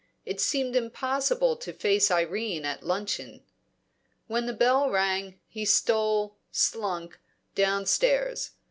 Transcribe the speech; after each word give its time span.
It 0.25 0.41
seemed 0.41 0.75
impossible 0.75 1.55
to 1.57 1.71
face 1.73 2.09
Irene 2.09 2.65
at 2.65 2.81
luncheon. 2.81 3.43
When 4.25 4.47
the 4.47 4.51
bell 4.53 4.89
rang, 4.89 5.39
he 5.47 5.63
stole, 5.63 6.37
slunk, 6.51 7.19
downstairs. 7.53 8.49